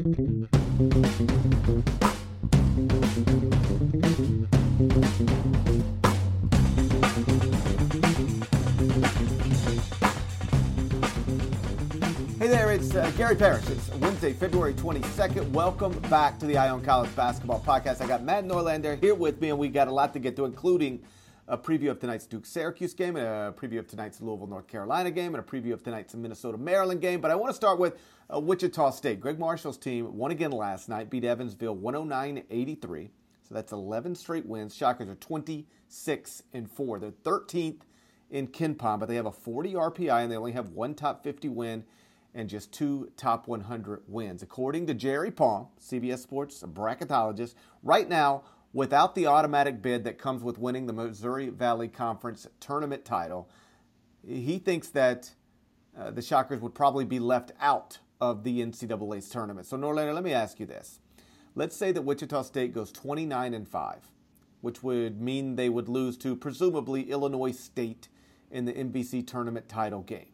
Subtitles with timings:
[0.00, 0.06] Hey
[12.48, 13.68] there, it's uh, Gary Parrish.
[13.68, 15.50] It's Wednesday, February 22nd.
[15.50, 18.00] Welcome back to the Eye on College Basketball Podcast.
[18.00, 20.46] I got Matt Norlander here with me, and we got a lot to get to,
[20.46, 21.02] including
[21.50, 25.10] a preview of tonight's Duke Syracuse game, and a preview of tonight's Louisville North Carolina
[25.10, 27.20] game, and a preview of tonight's Minnesota Maryland game.
[27.20, 27.98] But I want to start with
[28.32, 29.20] uh, Wichita State.
[29.20, 33.10] Greg Marshall's team won again last night, beat Evansville 109 83.
[33.42, 34.76] So that's 11 straight wins.
[34.76, 37.00] Shockers are 26 and 4.
[37.00, 37.80] They're 13th
[38.30, 41.48] in KenPom, but they have a 40 RPI and they only have one top 50
[41.48, 41.82] win
[42.32, 44.44] and just two top 100 wins.
[44.44, 50.42] According to Jerry Palm, CBS Sports bracketologist, right now, without the automatic bid that comes
[50.42, 53.48] with winning the Missouri Valley Conference tournament title,
[54.26, 55.32] he thinks that
[55.98, 59.66] uh, the Shockers would probably be left out of the NCAA's tournament.
[59.66, 61.00] So, Norlander, let me ask you this.
[61.54, 63.96] Let's say that Wichita State goes 29 and 5,
[64.60, 68.08] which would mean they would lose to presumably Illinois State
[68.50, 70.28] in the MVC tournament title game.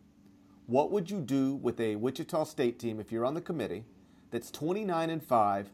[0.67, 3.85] What would you do with a Wichita State team if you're on the committee
[4.31, 5.71] that's 29 and 5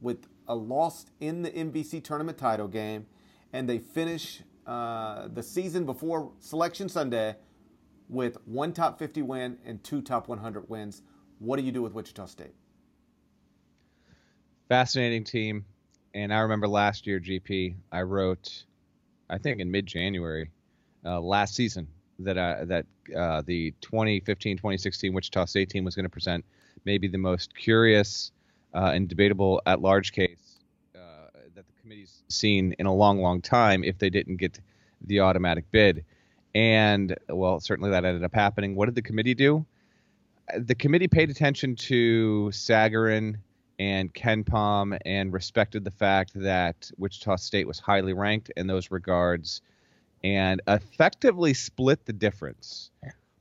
[0.00, 3.06] with a loss in the MVC tournament title game
[3.52, 7.36] and they finish uh, the season before Selection Sunday
[8.08, 11.02] with one top 50 win and two top 100 wins?
[11.38, 12.54] What do you do with Wichita State?
[14.68, 15.64] Fascinating team.
[16.14, 18.64] And I remember last year, GP, I wrote,
[19.28, 20.50] I think in mid January,
[21.04, 21.88] uh, last season,
[22.20, 26.44] that uh, that uh, the 2015-2016 Wichita State team was going to present
[26.84, 28.32] maybe the most curious
[28.76, 30.58] uh, and debatable at large case
[30.94, 30.98] uh,
[31.54, 34.60] that the committee's seen in a long, long time if they didn't get
[35.00, 36.04] the automatic bid.
[36.54, 38.76] And well, certainly that ended up happening.
[38.76, 39.64] What did the committee do?
[40.56, 43.36] The committee paid attention to Sagarin
[43.78, 49.60] and KenPom and respected the fact that Wichita State was highly ranked in those regards
[50.22, 52.90] and effectively split the difference.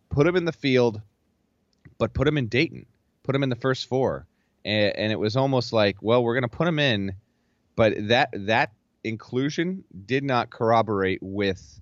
[0.09, 1.01] Put them in the field,
[1.97, 2.85] but put them in Dayton.
[3.23, 4.27] Put them in the first four,
[4.65, 7.15] and, and it was almost like, well, we're going to put him in,
[7.77, 8.73] but that that
[9.05, 11.79] inclusion did not corroborate with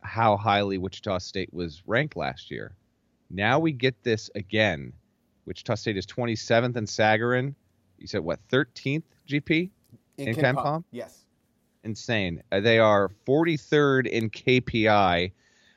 [0.00, 2.76] how highly Wichita State was ranked last year.
[3.30, 4.92] Now we get this again.
[5.46, 7.54] Wichita State is 27th in Sagarin.
[7.98, 8.38] You said what?
[8.48, 9.70] 13th GP
[10.18, 10.54] in, in KenPom?
[10.54, 10.84] KenPom?
[10.92, 11.24] Yes
[11.84, 12.42] insane.
[12.52, 15.32] Uh, they are 43rd in KPI,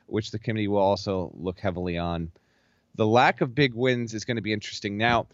[0.06, 2.30] which the committee will also look heavily on.
[2.94, 4.96] The lack of big wins is going to be interesting.
[4.96, 5.26] Now,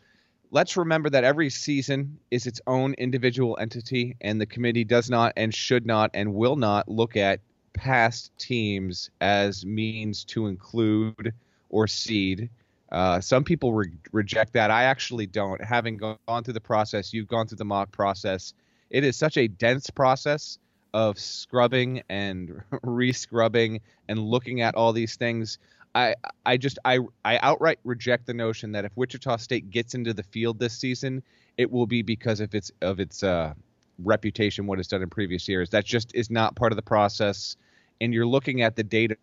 [0.51, 5.33] let's remember that every season is its own individual entity, and the committee does not
[5.37, 7.41] and should not and will not look at
[7.75, 11.33] past teams as means to include
[11.71, 12.49] or seed.
[12.91, 14.71] Uh, some people re- reject that.
[14.71, 15.63] I actually don't.
[15.63, 18.55] Having gone through the process, you've gone through the mock process.
[18.91, 20.59] It is such a dense process
[20.95, 25.59] of scrubbing and re-scrubbing and looking at all these things.
[25.95, 30.13] I I just I I outright reject the notion that if Wichita State gets into
[30.15, 31.23] the field this season,
[31.57, 33.55] it will be because of its of its uh,
[33.99, 35.71] reputation, what it's done in previous years.
[35.71, 37.57] That just is not part of the process,
[38.01, 39.17] and you're looking at the data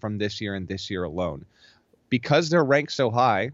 [0.00, 1.44] from this year and this year alone.
[2.08, 3.50] Because they're ranked so high,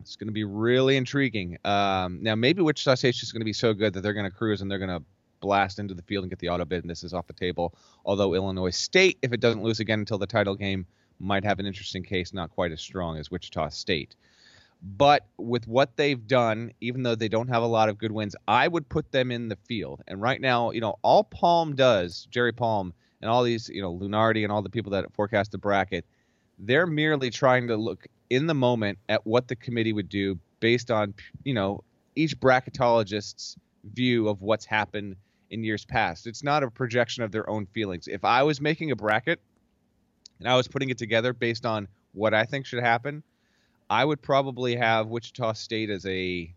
[0.00, 1.58] it's going to be really intriguing.
[1.64, 4.36] Um, now, maybe Wichita State's just going to be so good that they're going to
[4.36, 5.02] cruise and they're going to
[5.40, 7.74] blast into the field and get the auto bid, and this is off the table.
[8.04, 10.86] Although Illinois State, if it doesn't lose again until the title game,
[11.18, 14.14] might have an interesting case, not quite as strong as Wichita State.
[14.82, 18.36] But with what they've done, even though they don't have a lot of good wins,
[18.46, 20.02] I would put them in the field.
[20.06, 23.96] And right now, you know, all Palm does, Jerry Palm, and all these, you know,
[23.96, 26.04] Lunardi and all the people that forecast the bracket,
[26.58, 30.90] they're merely trying to look in the moment at what the committee would do based
[30.90, 31.82] on, you know,
[32.14, 33.56] each bracketologist's
[33.94, 35.16] view of what's happened
[35.50, 36.26] in years past.
[36.26, 38.08] It's not a projection of their own feelings.
[38.08, 39.40] If I was making a bracket
[40.38, 43.22] and I was putting it together based on what I think should happen,
[43.88, 46.52] I would probably have Wichita State as a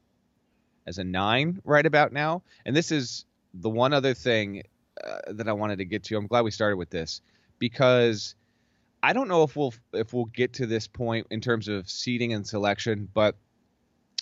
[0.87, 2.41] as a 9 right about now.
[2.65, 4.63] And this is the one other thing
[5.03, 6.17] uh, that I wanted to get to.
[6.17, 7.21] I'm glad we started with this
[7.59, 8.35] because
[9.03, 12.33] I don't know if we'll if we'll get to this point in terms of seating
[12.33, 13.35] and selection, but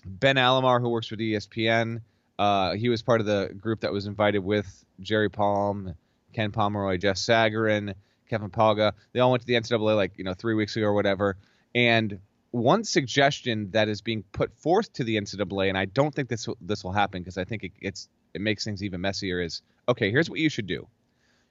[0.05, 2.01] Ben Alamar, who works with ESPN,
[2.37, 5.95] uh, he was part of the group that was invited with Jerry Palm,
[6.33, 7.95] Ken Pomeroy, Jeff Sagarin,
[8.27, 8.93] Kevin Pauga.
[9.13, 11.37] They all went to the NCAA like you know three weeks ago or whatever.
[11.75, 12.19] And
[12.51, 16.47] one suggestion that is being put forth to the NCAA, and I don't think this
[16.61, 19.41] this will happen because I think it gets it makes things even messier.
[19.41, 20.11] Is okay.
[20.11, 20.87] Here's what you should do.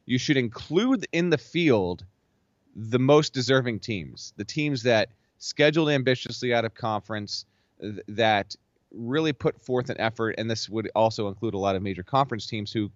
[0.06, 2.04] You should include in the field
[2.76, 5.08] the most deserving teams, the teams that
[5.38, 7.46] scheduled ambitiously out of conference,
[7.80, 8.54] th- that
[8.92, 12.46] really put forth an effort, and this would also include a lot of major conference
[12.46, 12.90] teams who,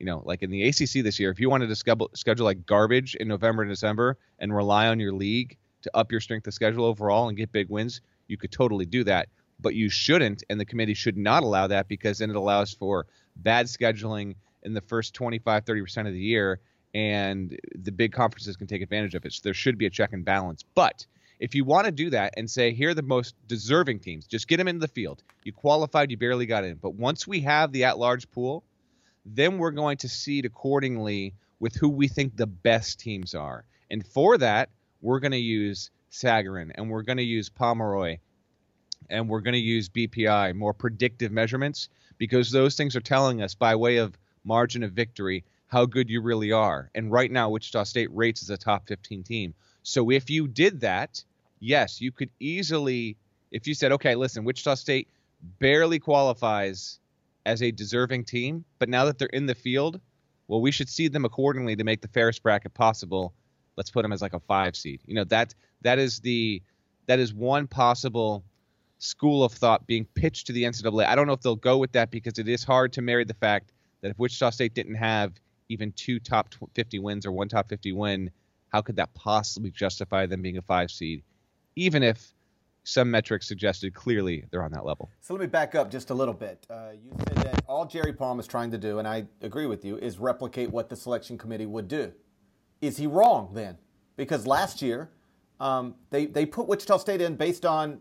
[0.00, 2.64] you know, like in the ACC this year, if you wanted to schedule, schedule like
[2.64, 6.54] garbage in November and December and rely on your league to up your strength of
[6.54, 9.28] schedule overall and get big wins, you could totally do that.
[9.60, 13.06] But you shouldn't, and the committee should not allow that because then it allows for
[13.36, 16.60] bad scheduling in the first 25, 30% of the year,
[16.94, 19.34] and the big conferences can take advantage of it.
[19.34, 20.64] So there should be a check and balance.
[20.74, 21.06] But
[21.40, 24.48] if you want to do that and say, here are the most deserving teams, just
[24.48, 25.22] get them into the field.
[25.44, 26.76] You qualified, you barely got in.
[26.76, 28.64] But once we have the at large pool,
[29.34, 33.64] then we're going to seed accordingly with who we think the best teams are.
[33.90, 38.18] And for that, we're going to use Sagarin and we're going to use Pomeroy
[39.08, 41.88] and we're going to use BPI, more predictive measurements,
[42.18, 46.20] because those things are telling us by way of margin of victory how good you
[46.20, 46.90] really are.
[46.94, 49.54] And right now, Wichita State rates as a top 15 team.
[49.82, 51.22] So if you did that,
[51.60, 53.16] yes, you could easily,
[53.50, 55.08] if you said, okay, listen, Wichita State
[55.58, 56.98] barely qualifies
[57.46, 60.00] as a deserving team, but now that they're in the field,
[60.48, 63.34] well, we should seed them accordingly to make the fairest bracket possible.
[63.76, 65.00] Let's put them as like a five seed.
[65.06, 66.62] You know that that is the
[67.06, 68.44] that is one possible
[68.98, 71.06] school of thought being pitched to the NCAA.
[71.06, 73.34] I don't know if they'll go with that because it is hard to marry the
[73.34, 73.72] fact
[74.02, 75.32] that if Wichita State didn't have
[75.68, 78.30] even two top 50 wins or one top 50 win,
[78.68, 81.22] how could that possibly justify them being a five seed?
[81.76, 82.34] even if
[82.84, 85.10] some metrics suggested clearly they're on that level.
[85.20, 86.66] So let me back up just a little bit.
[86.70, 89.84] Uh, you said that all Jerry Palm is trying to do, and I agree with
[89.84, 92.12] you, is replicate what the selection committee would do.
[92.80, 93.78] Is he wrong then?
[94.16, 95.10] Because last year
[95.60, 98.00] um, they they put Wichita State in based on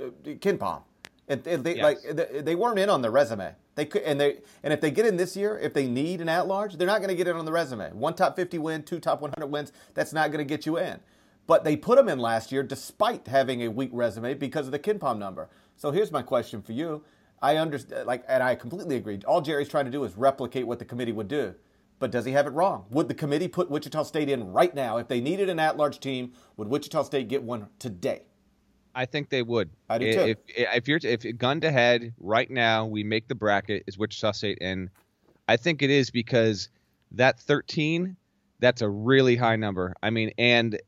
[0.00, 0.82] uh, KenPom.
[1.28, 2.04] And, and they yes.
[2.04, 3.54] like they weren't in on the resume.
[3.74, 6.28] They could, and they and if they get in this year, if they need an
[6.28, 7.92] at large, they're not going to get in on the resume.
[7.92, 10.98] One top 50 win, two top 100 wins, that's not going to get you in.
[11.46, 14.78] But they put him in last year despite having a weak resume because of the
[14.78, 15.48] KenPom number.
[15.76, 17.02] So here's my question for you.
[17.40, 19.20] I understand, like, and I completely agree.
[19.26, 21.54] All Jerry's trying to do is replicate what the committee would do.
[21.98, 22.86] But does he have it wrong?
[22.90, 26.32] Would the committee put Wichita State in right now if they needed an at-large team?
[26.56, 28.22] Would Wichita State get one today?
[28.94, 29.70] I think they would.
[29.88, 30.20] I do too.
[30.20, 34.32] If, if you're if gun to head right now, we make the bracket is Wichita
[34.32, 34.90] State in.
[35.48, 36.68] I think it is because
[37.12, 38.16] that 13
[38.62, 39.94] that's a really high number.
[40.04, 40.80] I mean, and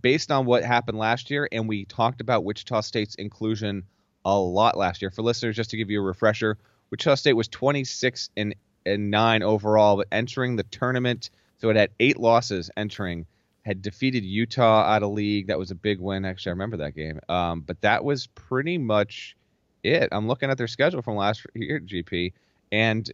[0.00, 3.84] based on what happened last year, and we talked about Wichita State's inclusion
[4.24, 5.10] a lot last year.
[5.10, 6.58] For listeners, just to give you a refresher,
[6.90, 11.90] Wichita State was 26 and, and 9 overall, but entering the tournament, so it had
[12.00, 13.24] eight losses entering,
[13.64, 15.46] had defeated Utah out of league.
[15.46, 16.24] That was a big win.
[16.24, 17.20] Actually, I remember that game.
[17.28, 19.36] Um, but that was pretty much
[19.84, 20.08] it.
[20.10, 22.32] I'm looking at their schedule from last year, GP,
[22.72, 23.08] and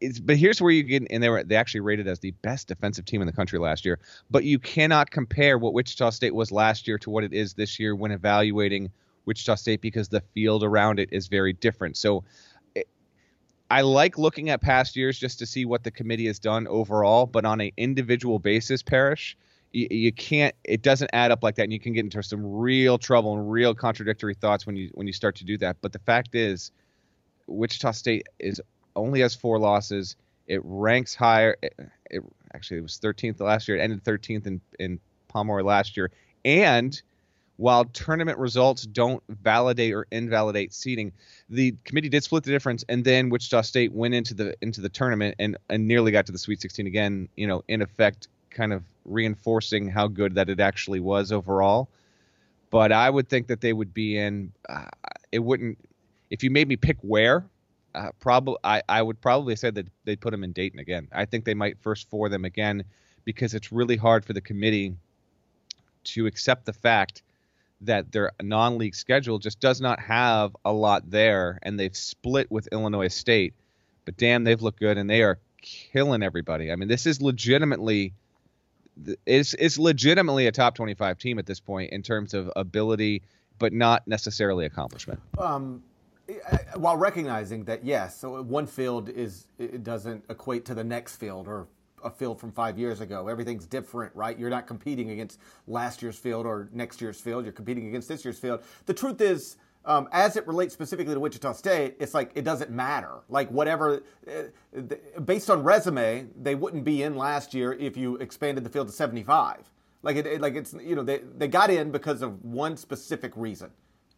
[0.00, 2.68] it's, but here's where you get, and they were they actually rated as the best
[2.68, 3.98] defensive team in the country last year.
[4.30, 7.78] But you cannot compare what Wichita State was last year to what it is this
[7.78, 8.90] year when evaluating
[9.24, 11.96] Wichita State because the field around it is very different.
[11.96, 12.24] So
[12.74, 12.88] it,
[13.70, 17.26] I like looking at past years just to see what the committee has done overall,
[17.26, 19.36] but on an individual basis, Parrish,
[19.72, 20.54] you, you can't.
[20.64, 23.50] It doesn't add up like that, and you can get into some real trouble and
[23.50, 25.78] real contradictory thoughts when you when you start to do that.
[25.80, 26.70] But the fact is,
[27.46, 28.60] Wichita State is
[28.96, 30.16] only has four losses.
[30.46, 31.56] It ranks higher.
[31.62, 31.74] It,
[32.10, 32.22] it
[32.54, 33.76] actually it was 13th last year.
[33.76, 36.10] It ended 13th in in Pomeroy last year.
[36.44, 37.00] And
[37.56, 41.12] while tournament results don't validate or invalidate seeding,
[41.48, 44.88] the committee did split the difference, and then Wichita State went into the into the
[44.88, 47.28] tournament and, and nearly got to the Sweet 16 again.
[47.36, 51.88] You know, in effect, kind of reinforcing how good that it actually was overall.
[52.70, 54.52] But I would think that they would be in.
[54.68, 54.86] Uh,
[55.32, 55.78] it wouldn't.
[56.30, 57.44] If you made me pick where,
[57.96, 61.08] uh, probably I, I would probably say that they'd put them in Dayton again.
[61.12, 62.84] I think they might first for them again
[63.24, 64.94] because it's really hard for the committee
[66.04, 67.22] to accept the fact
[67.82, 72.68] that their non-league schedule just does not have a lot there, and they've split with
[72.72, 73.54] Illinois State.
[74.04, 76.70] But damn, they've looked good, and they are killing everybody.
[76.70, 78.12] I mean, this is legitimately
[79.26, 83.22] it's it's legitimately a top 25 team at this point in terms of ability,
[83.58, 85.20] but not necessarily accomplishment.
[85.38, 85.82] Um,
[86.74, 91.46] while recognizing that yes, so one field is it doesn't equate to the next field
[91.46, 91.68] or
[92.02, 93.28] a field from five years ago.
[93.28, 94.38] Everything's different, right?
[94.38, 97.44] You're not competing against last year's field or next year's field.
[97.44, 98.62] You're competing against this year's field.
[98.86, 102.70] The truth is, um, as it relates specifically to Wichita State, it's like it doesn't
[102.70, 103.20] matter.
[103.28, 108.64] Like whatever, uh, based on resume, they wouldn't be in last year if you expanded
[108.64, 109.70] the field to 75.
[110.02, 113.70] Like it, like it's you know they they got in because of one specific reason,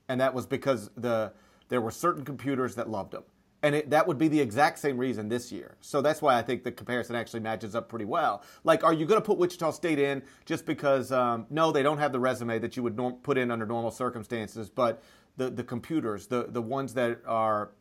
[0.08, 1.32] and that was because the
[1.68, 3.24] there were certain computers that loved them.
[3.62, 5.76] And it, that would be the exact same reason this year.
[5.80, 8.42] So that's why I think the comparison actually matches up pretty well.
[8.62, 11.98] Like, are you going to put Wichita State in just because, um, no, they don't
[11.98, 15.02] have the resume that you would norm- put in under normal circumstances, but
[15.36, 17.72] the, the computers, the, the ones that are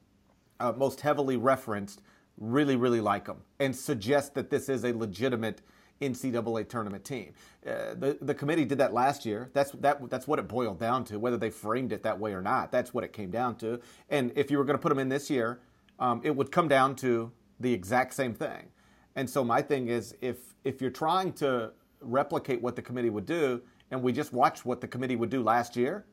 [0.60, 2.01] uh, most heavily referenced,
[2.39, 5.62] really, really like them and suggest that this is a legitimate
[6.01, 7.34] NCAA tournament team.
[7.66, 9.50] Uh, the the committee did that last year.
[9.54, 11.20] That's that that's what it boiled down to.
[11.20, 13.80] Whether they framed it that way or not, that's what it came down to.
[14.10, 15.60] And if you were going to put them in this year,
[16.00, 18.68] um, it would come down to the exact same thing.
[19.16, 23.25] And so my thing is, if if you're trying to replicate what the committee would
[23.25, 23.62] do,
[23.92, 26.06] and we just watched what the committee would do last year,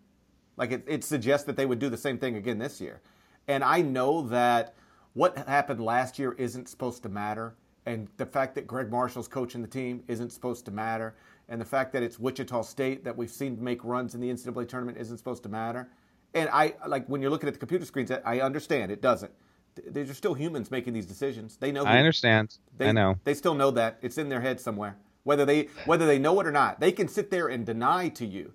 [0.56, 3.02] like it, it suggests that they would do the same thing again this year.
[3.48, 4.74] And I know that
[5.12, 7.54] what happened last year isn't supposed to matter.
[7.86, 11.14] And the fact that Greg Marshall's coaching the team isn't supposed to matter.
[11.48, 14.68] And the fact that it's Wichita State that we've seen make runs in the NCAA
[14.68, 15.88] tournament isn't supposed to matter.
[16.32, 19.32] And I like when you're looking at the computer screens, I understand it doesn't.
[19.86, 21.56] These are still humans making these decisions.
[21.56, 21.84] They know.
[21.84, 22.56] Who, I understand.
[22.76, 23.16] They, I know.
[23.24, 24.96] They still know that it's in their head somewhere.
[25.24, 28.26] Whether they whether they know it or not, they can sit there and deny to
[28.26, 28.52] you,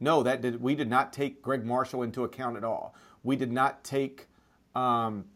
[0.00, 2.94] no, that did, we did not take Greg Marshall into account at all.
[3.22, 4.28] We did not take
[4.74, 5.26] um,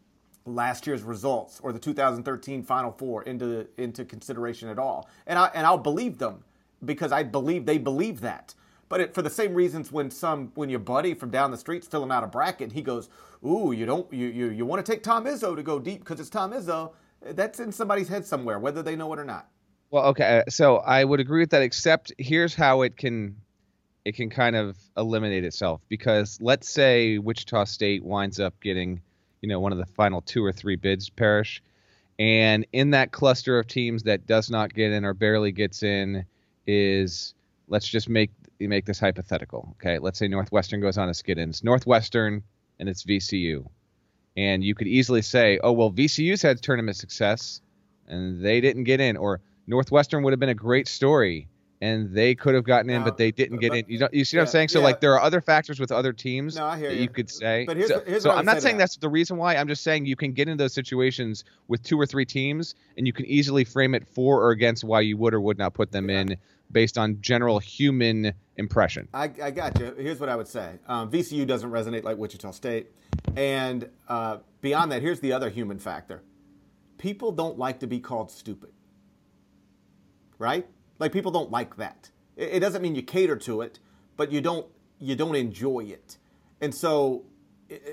[0.45, 5.09] last year's results or the 2013 Final Four into into consideration at all.
[5.27, 6.43] And I and I'll believe them
[6.83, 8.53] because I believe they believe that.
[8.87, 11.87] But it, for the same reasons, when some when your buddy from down the street's
[11.87, 13.09] filling out a bracket, he goes,
[13.45, 16.19] "Ooh, you don't you you, you want to take Tom Izzo to go deep because
[16.19, 19.49] it's Tom Izzo." That's in somebody's head somewhere, whether they know it or not.
[19.89, 21.63] Well, okay, uh, so I would agree with that.
[21.63, 23.35] Except here's how it can
[24.03, 29.01] it can kind of eliminate itself because let's say Wichita State winds up getting
[29.45, 31.61] you know one of the final two or three bids Parrish,
[32.17, 36.25] and in that cluster of teams that does not get in or barely gets in
[36.65, 37.35] is
[37.67, 39.75] let's just make make this hypothetical.
[39.79, 41.49] Okay, let's say Northwestern goes on a skid in.
[41.49, 42.41] It's Northwestern
[42.79, 43.67] and it's VCU,
[44.35, 47.61] and you could easily say, oh well, VCU's had tournament success
[48.07, 51.47] and they didn't get in, or Northwestern would have been a great story
[51.81, 53.85] and they could have gotten in, but they didn't get in.
[53.87, 54.69] You know, you see what I'm saying?
[54.69, 54.85] So yeah.
[54.85, 57.01] like, there are other factors with other teams no, that you.
[57.01, 57.09] you.
[57.09, 57.65] could say.
[57.65, 58.83] But here's, so, here's so I'm not saying that.
[58.83, 59.55] that's the reason why.
[59.55, 63.05] I'm just saying you can get into those situations with two or three teams, and
[63.05, 65.91] you can easily frame it for or against why you would or would not put
[65.91, 66.21] them yeah.
[66.21, 66.37] in
[66.71, 69.07] based on general human impression.
[69.13, 69.93] I, I got you.
[69.97, 72.91] Here's what I would say: um, VCU doesn't resonate like Wichita State,
[73.35, 76.23] and uh, beyond that, here's the other human factor:
[76.97, 78.71] people don't like to be called stupid,
[80.39, 80.67] right?
[80.99, 82.09] Like people don't like that.
[82.35, 83.79] It doesn't mean you cater to it,
[84.17, 84.67] but you don't
[84.99, 86.17] you don't enjoy it.
[86.61, 87.25] And so,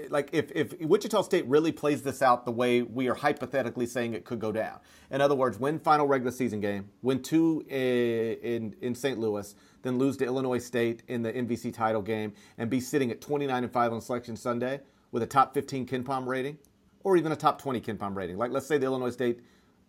[0.09, 4.15] like if if Wichita State really plays this out the way we are hypothetically saying
[4.15, 4.79] it could go down,
[5.11, 9.19] in other words, win final regular season game, win two in in St.
[9.19, 13.21] Louis, then lose to Illinois State in the MVC title game, and be sitting at
[13.21, 14.81] 29 and five on Selection Sunday
[15.11, 16.59] with a top 15 KenPom rating,
[17.05, 18.39] or even a top 20 KenPom rating.
[18.39, 19.41] Like let's say the Illinois State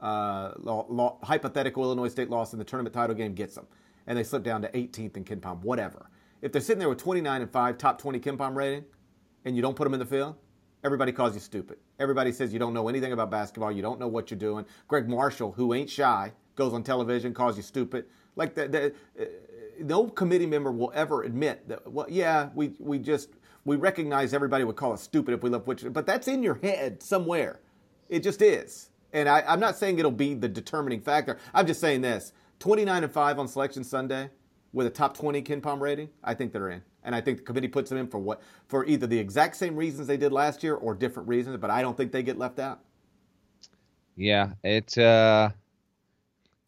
[0.03, 3.65] uh, law, law, hypothetical Illinois State loss in the tournament title game gets them
[4.05, 6.09] and they slip down to 18th in KenPom, whatever.
[6.41, 8.83] If they're sitting there with 29 and 5, top 20 KenPom rating,
[9.45, 10.35] and you don't put them in the field,
[10.83, 11.77] everybody calls you stupid.
[11.99, 14.65] Everybody says you don't know anything about basketball, you don't know what you're doing.
[14.87, 18.05] Greg Marshall, who ain't shy, goes on television, calls you stupid.
[18.35, 19.23] Like the, uh,
[19.79, 21.89] no committee member will ever admit that.
[21.91, 23.29] Well, yeah, we we just
[23.65, 26.55] we recognize everybody would call us stupid if we left Wichita, but that's in your
[26.55, 27.61] head somewhere.
[28.09, 28.89] It just is.
[29.13, 31.37] And I, I'm not saying it'll be the determining factor.
[31.53, 34.29] I'm just saying this 29 and 5 on selection Sunday
[34.73, 36.81] with a top 20 KenPom rating, I think they're in.
[37.03, 39.75] And I think the committee puts them in for what for either the exact same
[39.75, 42.59] reasons they did last year or different reasons, but I don't think they get left
[42.59, 42.79] out.
[44.15, 45.49] Yeah, it uh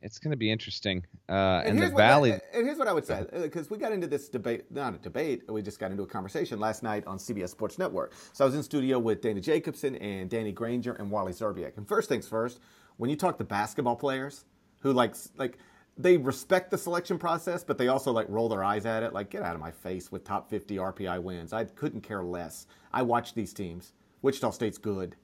[0.05, 1.03] it's going to be interesting.
[1.27, 2.31] Uh, and, and the Valley.
[2.31, 4.97] What, and here's what I would say, because we got into this debate, not a
[4.99, 8.13] debate, we just got into a conversation last night on CBS Sports Network.
[8.31, 11.77] So I was in studio with Dana Jacobson and Danny Granger and Wally Szczerbiak.
[11.77, 12.59] And first things first,
[12.97, 14.45] when you talk to basketball players
[14.79, 15.57] who like like
[15.97, 19.13] they respect the selection process, but they also like roll their eyes at it.
[19.13, 21.53] Like, get out of my face with top 50 RPI wins.
[21.53, 22.67] I couldn't care less.
[22.93, 23.93] I watch these teams.
[24.21, 25.15] Wichita State's good.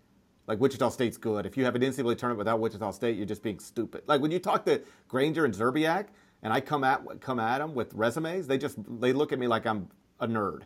[0.51, 1.45] Like Wichita State's good.
[1.45, 4.01] If you have an NCAA tournament without Wichita State, you're just being stupid.
[4.05, 6.07] Like when you talk to Granger and Szczerbiak,
[6.43, 9.47] and I come at come at them with resumes, they just they look at me
[9.47, 9.87] like I'm
[10.19, 10.63] a nerd.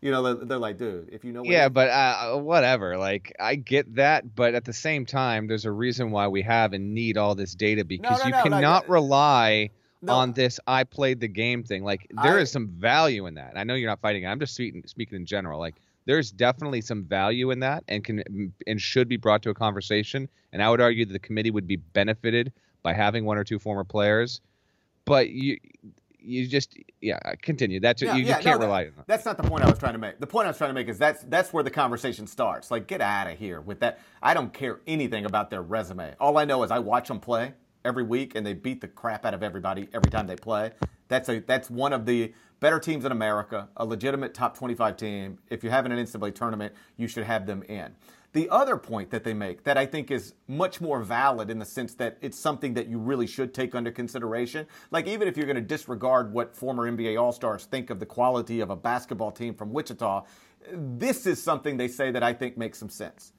[0.00, 1.44] You know, they're, they're like, dude, if you know.
[1.44, 2.98] yeah, but uh, whatever.
[2.98, 6.72] Like, I get that, but at the same time, there's a reason why we have
[6.72, 9.70] and need all this data because no, no, you no, cannot like, rely
[10.08, 11.84] on this "I played the game" thing.
[11.84, 13.52] Like, there I, is some value in that.
[13.54, 14.26] I know you're not fighting.
[14.26, 15.60] I'm just speaking speaking in general.
[15.60, 15.76] Like,
[16.08, 20.26] there's definitely some value in that, and can and should be brought to a conversation.
[20.54, 22.50] And I would argue that the committee would be benefited
[22.82, 24.40] by having one or two former players.
[25.04, 25.58] But you
[26.18, 28.94] you just yeah uh, continue that's yeah, you yeah, just can't no, rely that, on
[28.96, 29.06] that.
[29.06, 30.74] that's not the point i was trying to make the point i was trying to
[30.74, 34.00] make is that's that's where the conversation starts like get out of here with that
[34.20, 37.54] i don't care anything about their resume all i know is i watch them play
[37.84, 40.72] every week and they beat the crap out of everybody every time they play
[41.08, 45.38] That's a that's one of the better teams in America, a legitimate top 25 team.
[45.48, 47.94] If you're having an NCAA tournament, you should have them in.
[48.32, 51.64] The other point that they make that I think is much more valid in the
[51.64, 54.66] sense that it's something that you really should take under consideration.
[54.90, 58.06] Like, even if you're going to disregard what former NBA All Stars think of the
[58.06, 60.24] quality of a basketball team from Wichita,
[60.72, 63.32] this is something they say that I think makes some sense.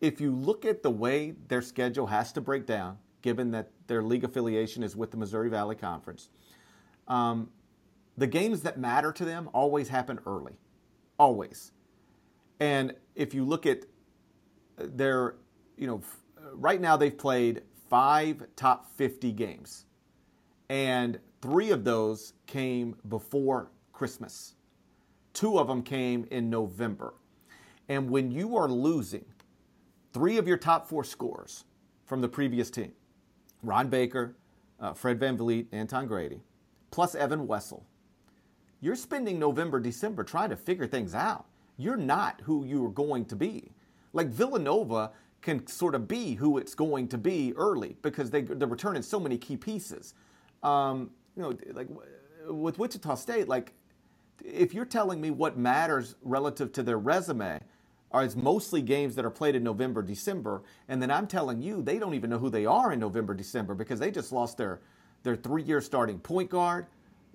[0.00, 4.04] If you look at the way their schedule has to break down, given that their
[4.04, 6.30] league affiliation is with the Missouri Valley Conference,
[7.08, 7.50] um,
[8.16, 10.54] the games that matter to them always happen early.
[11.18, 11.72] Always.
[12.60, 13.84] And if you look at
[14.76, 15.34] they're,
[15.76, 16.02] you know,
[16.52, 19.86] right now they've played five top 50 games,
[20.68, 24.54] and three of those came before Christmas.
[25.32, 27.14] Two of them came in November.
[27.88, 29.24] And when you are losing
[30.12, 31.64] three of your top four scores
[32.04, 32.92] from the previous team,
[33.62, 34.36] Ron Baker,
[34.80, 36.42] uh, Fred VanVleet, Anton Grady,
[36.90, 37.84] plus Evan Wessel,
[38.80, 41.46] you're spending November, December trying to figure things out.
[41.76, 43.72] You're not who you are going to be.
[44.12, 48.68] Like Villanova can sort of be who it's going to be early because they, they're
[48.68, 50.14] returning so many key pieces.
[50.62, 51.88] Um, you know, like
[52.48, 53.72] with Wichita State, like
[54.44, 57.60] if you're telling me what matters relative to their resume
[58.10, 61.82] are it's mostly games that are played in November, December, and then I'm telling you
[61.82, 64.80] they don't even know who they are in November, December because they just lost their
[65.22, 66.86] their three-year starting point guard,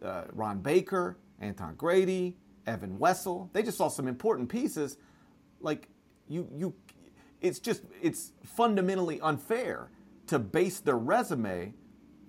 [0.03, 3.49] uh, Ron Baker, Anton Grady, Evan Wessel.
[3.53, 4.97] They just saw some important pieces.
[5.59, 5.87] Like
[6.27, 6.73] you you
[7.41, 9.89] it's just it's fundamentally unfair
[10.27, 11.73] to base their resume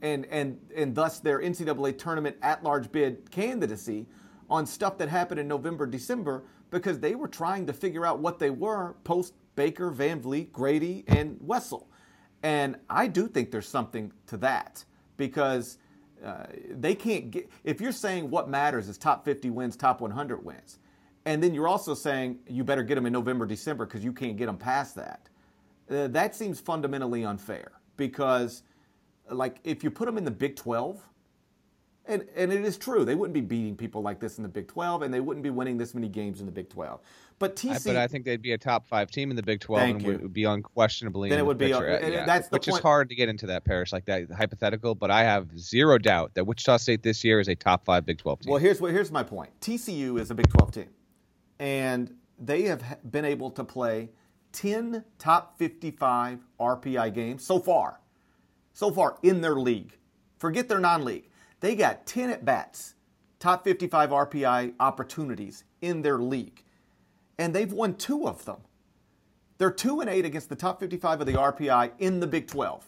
[0.02, 4.06] and and and thus their NCAA tournament at large bid candidacy
[4.50, 8.38] on stuff that happened in November December because they were trying to figure out what
[8.38, 11.88] they were post Baker, VanVleet, Grady, and Wessel.
[12.42, 14.84] And I do think there's something to that
[15.16, 15.78] because
[16.24, 17.50] uh, they can't get.
[17.64, 20.78] If you're saying what matters is top 50 wins, top 100 wins,
[21.24, 24.36] and then you're also saying you better get them in November, December because you can't
[24.36, 25.28] get them past that.
[25.90, 28.62] Uh, that seems fundamentally unfair because,
[29.30, 31.06] like, if you put them in the Big 12,
[32.06, 34.68] and, and it is true, they wouldn't be beating people like this in the Big
[34.68, 37.00] 12, and they wouldn't be winning this many games in the Big 12.
[37.38, 39.60] But TC, I, but I think they'd be a top five team in the Big
[39.60, 40.18] 12 and you.
[40.18, 41.30] would be unquestionably.
[41.30, 41.72] Then it would be.
[41.72, 42.24] Uh, yeah.
[42.24, 42.78] That's which point.
[42.78, 44.94] is hard to get into that Parrish like that hypothetical.
[44.94, 48.18] But I have zero doubt that Wichita State this year is a top five Big
[48.18, 48.50] 12 team.
[48.50, 49.50] Well, here's what here's my point.
[49.60, 50.88] TCU is a Big 12 team
[51.58, 54.10] and they have been able to play
[54.52, 58.00] 10 top 55 RPI games so far.
[58.72, 59.96] So far in their league.
[60.38, 61.28] Forget their non league.
[61.64, 62.94] They got 10 at bats,
[63.38, 66.62] top 55 RPI opportunities in their league.
[67.38, 68.58] And they've won two of them.
[69.56, 72.84] They're 2 and 8 against the top 55 of the RPI in the Big 12.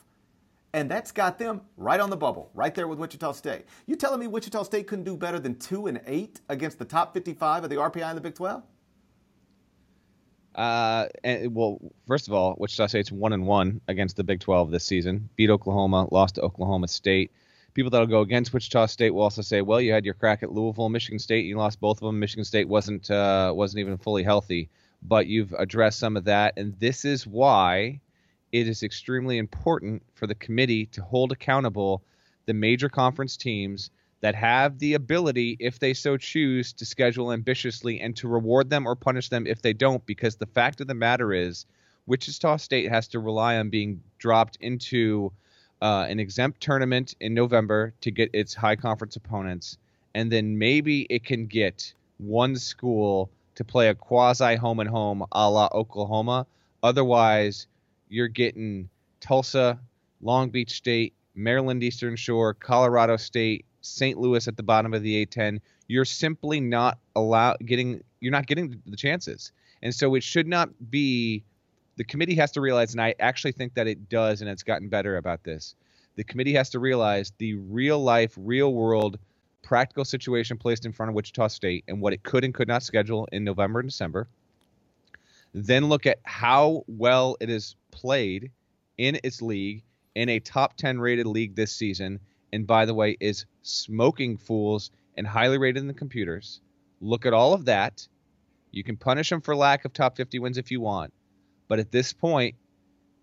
[0.75, 3.65] And that's got them right on the bubble, right there with Wichita State.
[3.87, 7.15] You telling me Wichita State couldn't do better than 2 and 8 against the top
[7.15, 8.63] 55 of the RPI in the Big 12?
[10.55, 14.71] Uh, and, well, first of all, Wichita State's one and one against the Big 12
[14.71, 15.31] this season.
[15.35, 17.33] Beat Oklahoma, lost to Oklahoma State.
[17.77, 20.51] People that'll go against Wichita State will also say, "Well, you had your crack at
[20.51, 21.45] Louisville, Michigan State.
[21.45, 22.19] You lost both of them.
[22.19, 24.71] Michigan State wasn't uh, wasn't even fully healthy,
[25.03, 28.01] but you've addressed some of that, and this is why
[28.51, 32.03] it is extremely important for the committee to hold accountable
[32.47, 33.91] the major conference teams
[34.23, 38.87] that have the ability, if they so choose, to schedule ambitiously and to reward them
[38.87, 40.07] or punish them if they don't.
[40.07, 41.67] Because the fact of the matter is,
[42.07, 45.31] Wichita State has to rely on being dropped into
[45.83, 49.79] uh, an exempt tournament in November to get its high conference opponents,
[50.15, 55.25] and then maybe it can get one school to play a quasi home and home
[55.33, 56.47] a la Oklahoma.
[56.83, 57.67] Otherwise,
[58.09, 58.89] you're getting
[59.21, 59.79] Tulsa,
[60.23, 64.19] Long Beach State, Maryland Eastern Shore, Colorado State, St.
[64.19, 68.81] Louis at the bottom of the A10, you're simply not allow getting you're not getting
[68.87, 69.53] the chances.
[69.83, 71.45] And so it should not be
[71.97, 74.89] the committee has to realize and I actually think that it does and it's gotten
[74.89, 75.75] better about this.
[76.17, 79.19] The committee has to realize the real life, real world
[79.63, 82.83] practical situation placed in front of Wichita State and what it could and could not
[82.83, 84.29] schedule in November and December.
[85.53, 88.51] Then look at how well it is played
[88.99, 89.83] in its league
[90.15, 92.21] in a top 10 rated league this season
[92.53, 96.61] and by the way, is smoking fools and highly rated in the computers.
[97.01, 98.07] Look at all of that.
[98.71, 101.13] You can punish them for lack of top 50 wins if you want.
[101.69, 102.55] But at this point,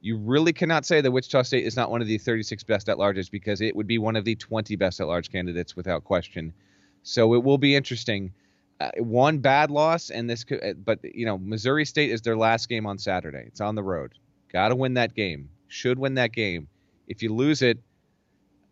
[0.01, 2.97] you really cannot say that Wichita State is not one of the 36 best at
[2.97, 6.53] larges because it would be one of the 20 best at large candidates without question.
[7.03, 8.33] So it will be interesting.
[8.79, 12.35] Uh, one bad loss, and this could, uh, but you know, Missouri State is their
[12.35, 13.43] last game on Saturday.
[13.47, 14.13] It's on the road.
[14.51, 15.49] Got to win that game.
[15.67, 16.67] Should win that game.
[17.07, 17.79] If you lose it,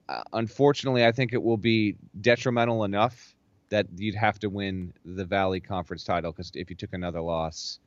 [0.09, 3.35] uh, unfortunately, I think it will be detrimental enough
[3.69, 7.79] that you'd have to win the Valley Conference title because if you took another loss,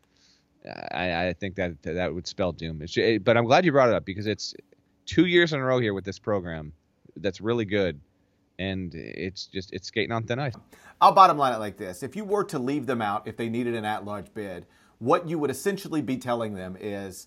[0.67, 2.83] I, I think that that would spell doom.
[3.23, 4.55] but I'm glad you brought it up because it's
[5.07, 6.73] two years in a row here with this program
[7.17, 8.01] that's really good,
[8.59, 10.55] and it's just it's skating on thin ice.
[11.01, 13.49] I'll bottom line it like this: If you were to leave them out, if they
[13.49, 14.67] needed an at-large bid,
[14.99, 17.27] what you would essentially be telling them is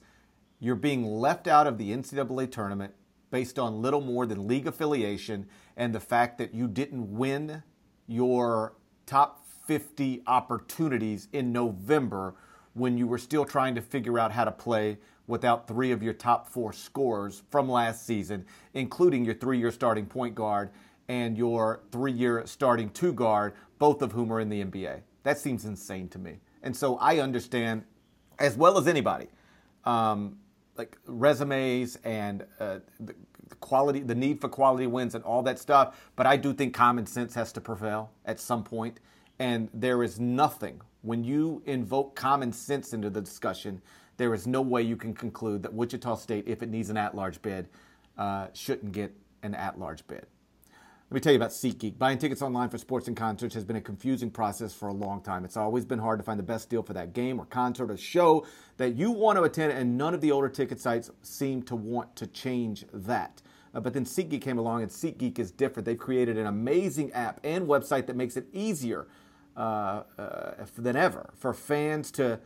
[0.60, 2.94] you're being left out of the NCAA tournament
[3.30, 7.62] based on little more than league affiliation and the fact that you didn't win
[8.08, 8.74] your
[9.06, 12.36] top 50 opportunities in November
[12.78, 16.14] when you were still trying to figure out how to play without three of your
[16.14, 20.70] top four scorers from last season, including your three year starting point guard
[21.10, 25.02] and your three year starting two guard, both of whom are in the NBA.
[25.24, 26.40] That seems insane to me.
[26.64, 27.84] And so I understand,
[28.40, 29.28] as well as anybody,
[29.86, 30.38] um,
[30.78, 33.14] like resumes and uh, the
[33.60, 36.10] quality, the need for quality wins and all that stuff.
[36.16, 39.00] But I do think common sense has to prevail at some point.
[39.40, 43.82] And there is nothing when you invoke common sense into the discussion.
[44.18, 47.42] There is no way you can conclude that Wichita State, if it needs an at-large
[47.42, 47.70] bid,
[48.18, 50.26] uh, shouldn't get an at-large bid.
[51.10, 51.98] Let me tell you about SeatGeek.
[51.98, 55.22] Buying tickets online for sports and concerts has been a confusing process for a long
[55.22, 55.46] time.
[55.46, 57.96] It's always been hard to find the best deal for that game or concert or
[57.96, 61.78] show that you want to attend, and none of the older ticket sites seem to
[61.78, 63.42] want to change that.
[63.74, 65.86] Uh, but then SeatGeek came along, and SeatGeek is different.
[65.86, 69.08] They've created an amazing app and website that makes it easier
[69.58, 72.40] uh, uh, than ever for fans to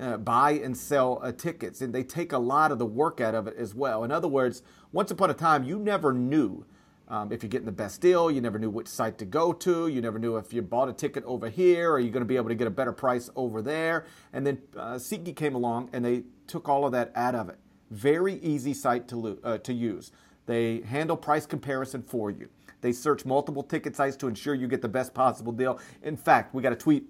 [0.00, 1.80] uh, buy and sell uh, tickets.
[1.80, 4.02] And they take a lot of the work out of it as well.
[4.02, 6.64] In other words, once upon a time, you never knew
[7.08, 9.86] um, if you're getting the best deal, you never knew which site to go to.
[9.86, 12.36] You never knew if you bought a ticket over here, are you going to be
[12.36, 14.06] able to get a better price over there?
[14.32, 17.58] And then uh, SeatGeek came along and they took all of that out of it.
[17.90, 20.10] Very easy site to, lo- uh, to use.
[20.46, 22.48] They handle price comparison for you.
[22.80, 25.80] They search multiple ticket sites to ensure you get the best possible deal.
[26.02, 27.04] In fact, we got a tweet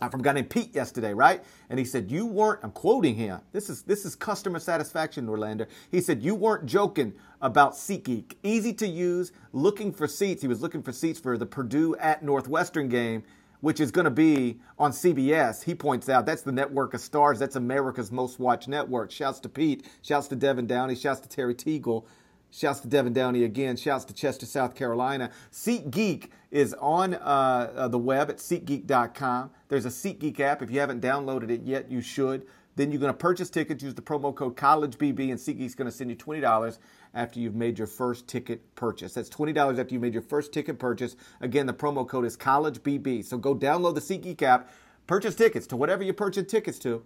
[0.00, 1.44] uh, from a guy named Pete yesterday, right?
[1.68, 3.40] And he said, You weren't, I'm quoting him.
[3.52, 5.66] This is this is customer satisfaction, Norlander.
[5.90, 8.36] He said, You weren't joking about SeatGeek.
[8.42, 10.42] Easy to use, looking for seats.
[10.42, 13.24] He was looking for seats for the Purdue at Northwestern game,
[13.60, 15.64] which is going to be on CBS.
[15.64, 17.38] He points out that's the network of stars.
[17.38, 19.10] That's America's most watched network.
[19.10, 19.86] Shouts to Pete.
[20.02, 20.94] Shouts to Devin Downey.
[20.94, 22.06] Shouts to Terry Teagle.
[22.50, 23.76] Shouts to Devin Downey again.
[23.76, 25.30] Shouts to Chester, South Carolina.
[25.52, 29.50] SeatGeek is on uh, uh, the web at SeatGeek.com.
[29.68, 30.62] There's a SeatGeek app.
[30.62, 32.46] If you haven't downloaded it yet, you should.
[32.76, 35.96] Then you're going to purchase tickets, use the promo code CollegeBB, and SeatGeek's going to
[35.96, 36.78] send you $20
[37.14, 39.14] after you've made your first ticket purchase.
[39.14, 41.16] That's $20 after you made your first ticket purchase.
[41.40, 43.24] Again, the promo code is CollegeBB.
[43.24, 44.70] So go download the SeatGeek app,
[45.06, 47.04] purchase tickets to whatever you purchase tickets to,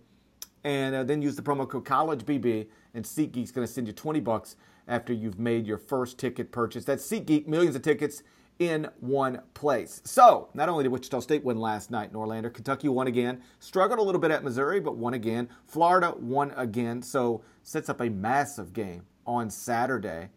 [0.63, 4.21] and uh, then use the promo code CollegeBB, and SeatGeek's going to send you 20
[4.21, 6.85] bucks after you've made your first ticket purchase.
[6.85, 8.23] That's SeatGeek, millions of tickets
[8.59, 10.01] in one place.
[10.05, 13.43] So, not only did Wichita State win last night, Norlander, Kentucky won again.
[13.59, 15.49] Struggled a little bit at Missouri, but won again.
[15.67, 17.03] Florida won again.
[17.03, 20.29] So, sets up a massive game on Saturday,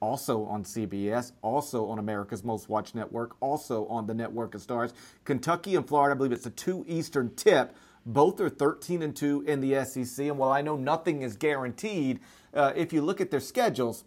[0.00, 4.94] also on CBS, also on America's Most Watched Network, also on the Network of Stars.
[5.24, 7.76] Kentucky and Florida, I believe it's a 2 Eastern tip.
[8.06, 10.26] Both are 13 and 2 in the SEC.
[10.26, 12.20] And while I know nothing is guaranteed,
[12.54, 14.04] uh, if you look at their schedules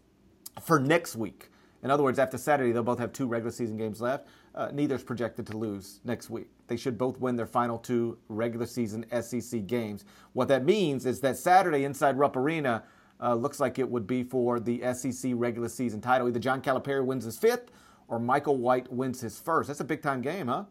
[0.61, 1.49] for next week,
[1.83, 4.27] in other words, after Saturday, they'll both have two regular season games left.
[4.55, 6.47] Uh, neither is projected to lose next week.
[6.67, 10.05] They should both win their final two regular season SEC games.
[10.31, 12.83] What that means is that Saturday inside Rupp Arena
[13.21, 16.27] uh, looks like it would be for the SEC regular season title.
[16.27, 17.69] Either John Calipari wins his fifth
[18.07, 19.67] or Michael White wins his first.
[19.67, 20.65] That's a big time game, huh?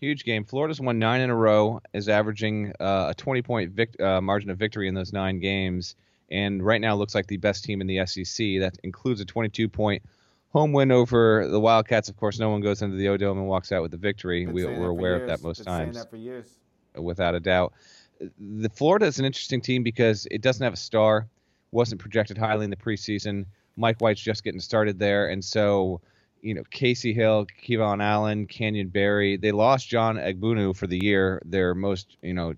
[0.00, 0.44] Huge game.
[0.44, 4.50] Florida's won nine in a row, is averaging uh, a 20 point vic- uh, margin
[4.50, 5.94] of victory in those nine games,
[6.30, 8.60] and right now looks like the best team in the SEC.
[8.60, 10.02] That includes a 22 point
[10.50, 12.08] home win over the Wildcats.
[12.08, 14.46] Of course, no one goes into the O Dome and walks out with the victory.
[14.46, 15.96] We, are aware of that most Been times.
[15.96, 16.58] That for years.
[16.94, 17.72] Without a doubt.
[18.38, 21.26] The Florida is an interesting team because it doesn't have a star,
[21.72, 23.46] wasn't projected highly in the preseason.
[23.76, 26.00] Mike White's just getting started there, and so
[26.46, 29.36] you know Kasey Hill, KeVaughn Allen, Canyon Barry.
[29.36, 32.54] They lost John Egbunu for the year, their most you know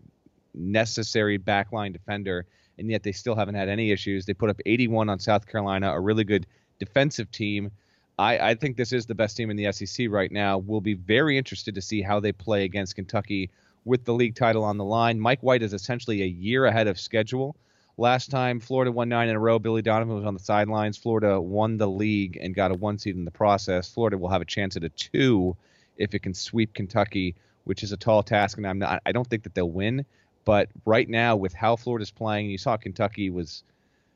[0.52, 2.44] necessary backline defender,
[2.78, 4.26] and yet they still haven't had any issues.
[4.26, 6.46] They put up 81 on South Carolina, a really good
[6.78, 7.70] defensive team.
[8.18, 10.58] I, I think this is the best team in the SEC right now.
[10.58, 13.50] We'll be very interested to see how they play against Kentucky
[13.86, 15.18] with the league title on the line.
[15.18, 17.56] Mike White is essentially a year ahead of schedule.
[18.00, 20.96] Last time Florida won nine in a row, Billy Donovan was on the sidelines.
[20.96, 23.92] Florida won the league and got a one seed in the process.
[23.92, 25.56] Florida will have a chance at a two
[25.96, 27.34] if it can sweep Kentucky,
[27.64, 29.02] which is a tall task, and I'm not.
[29.04, 30.06] I don't think that they'll win.
[30.44, 33.64] But right now, with how Florida's playing, you saw Kentucky was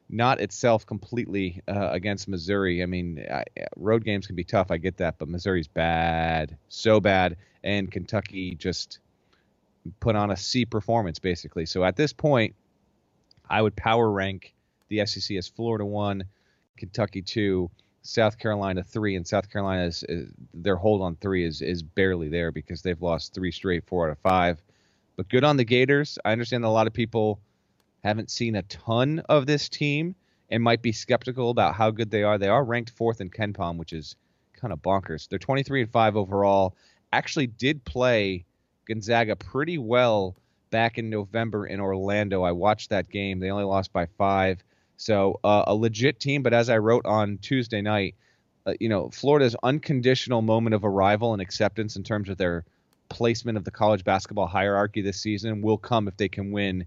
[0.08, 2.84] not itself completely uh, against Missouri.
[2.84, 3.42] I mean, I,
[3.76, 4.70] road games can be tough.
[4.70, 9.00] I get that, but Missouri's bad, so bad, and Kentucky just
[9.98, 11.66] put on a C performance basically.
[11.66, 12.54] So at this point,
[13.52, 14.54] I would power rank
[14.88, 16.24] the SEC as Florida one,
[16.78, 20.04] Kentucky two, South Carolina three, and South Carolina is,
[20.54, 24.12] their hold on three is is barely there because they've lost three straight, four out
[24.12, 24.60] of five.
[25.16, 26.18] But good on the Gators.
[26.24, 27.40] I understand a lot of people
[28.02, 30.14] haven't seen a ton of this team
[30.50, 32.38] and might be skeptical about how good they are.
[32.38, 34.16] They are ranked fourth in KenPom, which is
[34.54, 35.28] kind of bonkers.
[35.28, 36.74] They're 23 and five overall.
[37.12, 38.46] Actually, did play
[38.86, 40.36] Gonzaga pretty well
[40.72, 42.42] back in November in Orlando.
[42.42, 43.38] I watched that game.
[43.38, 44.64] They only lost by five.
[44.96, 46.42] So uh, a legit team.
[46.42, 48.16] But as I wrote on Tuesday night,
[48.66, 52.64] uh, you know, Florida's unconditional moment of arrival and acceptance in terms of their
[53.08, 56.86] placement of the college basketball hierarchy this season will come if they can win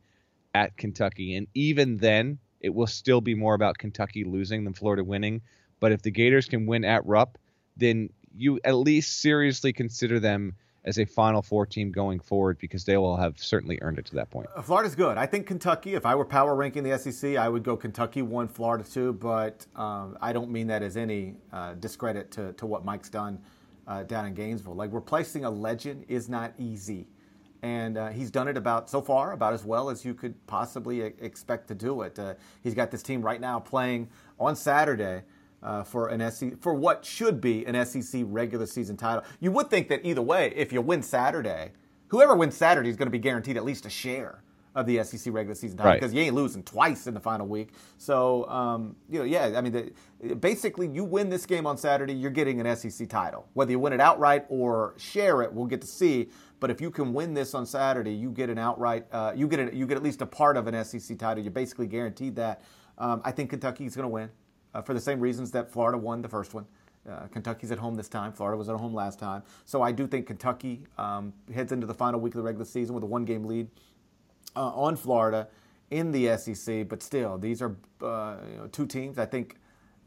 [0.53, 1.35] at Kentucky.
[1.35, 5.41] And even then, it will still be more about Kentucky losing than Florida winning.
[5.79, 7.37] But if the Gators can win at Rupp,
[7.77, 12.85] then you at least seriously consider them as a Final Four team going forward because
[12.85, 14.47] they will have certainly earned it to that point.
[14.55, 15.17] Uh, Florida's good.
[15.17, 18.47] I think Kentucky, if I were power ranking the SEC, I would go Kentucky one,
[18.47, 22.85] Florida two, but um, I don't mean that as any uh, discredit to, to what
[22.85, 23.39] Mike's done
[23.87, 24.75] uh, down in Gainesville.
[24.75, 27.07] Like replacing a legend is not easy
[27.65, 31.01] and uh, he's done it about so far about as well as you could possibly
[31.01, 32.19] expect to do it.
[32.19, 34.07] Uh, he's got this team right now playing
[34.39, 35.23] on Saturday
[35.65, 39.23] uh, for an SEC for what should be an SEC regular season title.
[39.39, 41.71] You would think that either way, if you win Saturday,
[42.09, 44.43] whoever wins Saturday is going to be guaranteed at least a share
[44.75, 47.69] of the SEC regular season title because you ain't losing twice in the final week.
[47.97, 49.71] So, um, you know, yeah, I mean,
[50.19, 53.47] the, basically, you win this game on Saturday, you're getting an SEC title.
[53.53, 56.29] Whether you win it outright or share it, we'll get to see.
[56.59, 59.59] But if you can win this on Saturday, you get an outright, uh, you get
[59.59, 61.41] a, you get at least a part of an SEC title.
[61.43, 62.61] You're basically guaranteed that.
[62.97, 64.29] Um, I think Kentucky is going to win
[64.75, 66.65] uh, for the same reasons that Florida won the first one.
[67.09, 68.33] Uh, Kentucky's at home this time.
[68.33, 69.43] Florida was at home last time.
[69.65, 72.93] So I do think Kentucky um, heads into the final week of the regular season
[72.93, 73.67] with a one game lead
[74.55, 75.47] uh, on Florida
[75.91, 76.87] in the SEC.
[76.87, 79.57] But still, these are uh, you know, two teams I think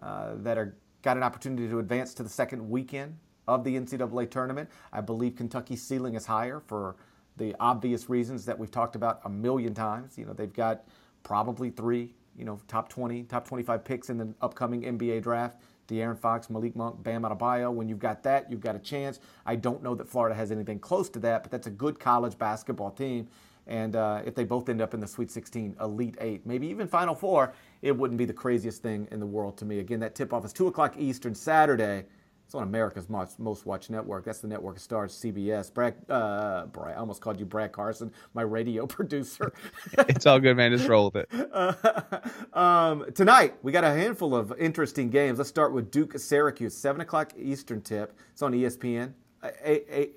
[0.03, 4.31] uh, that are got an opportunity to advance to the second weekend of the NCAA
[4.31, 4.69] tournament.
[4.93, 6.97] I believe Kentucky's ceiling is higher for
[7.37, 10.19] the obvious reasons that we've talked about a million times.
[10.19, 10.85] You know, they've got
[11.23, 15.59] probably three, you know, top 20, top 25 picks in the upcoming NBA draft.
[15.89, 17.73] De'Aaron Fox, Malik Monk, Bam Adebayo.
[17.73, 19.21] When you've got that, you've got a chance.
[19.47, 22.37] I don't know that Florida has anything close to that, but that's a good college
[22.39, 23.27] basketball team.
[23.67, 26.89] And uh, if they both end up in the Sweet 16, Elite Eight, maybe even
[26.89, 29.79] Final Four, it wouldn't be the craziest thing in the world to me.
[29.79, 32.05] Again, that tip off is 2 o'clock Eastern Saturday.
[32.49, 34.25] It's on America's most, most watched network.
[34.25, 35.71] That's the network of stars, CBS.
[35.71, 39.53] Brad, uh, Brad, I almost called you Brad Carson, my radio producer.
[39.93, 40.73] it's all good, man.
[40.73, 41.51] Just roll with it.
[41.53, 42.19] Uh,
[42.59, 45.37] um, tonight, we got a handful of interesting games.
[45.37, 48.19] Let's start with Duke Syracuse, 7 o'clock Eastern tip.
[48.33, 50.11] It's on ESPN, a, a,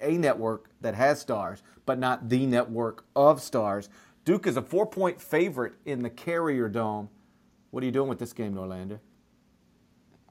[0.00, 3.90] a network that has stars, but not the network of stars.
[4.24, 7.08] Duke is a four point favorite in the Carrier Dome.
[7.70, 8.98] What are you doing with this game, Norlander?